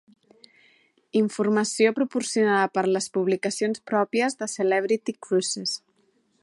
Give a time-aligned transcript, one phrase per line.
[1.19, 5.81] "Informació proporcionada per les publicacions pròpies de Celebrity Cruises"